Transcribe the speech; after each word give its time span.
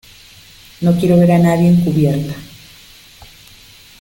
no 0.81 0.97
quiero 0.99 1.15
ver 1.19 1.31
a 1.33 1.37
nadie 1.37 1.67
en 1.67 1.81
cubierta. 1.85 2.33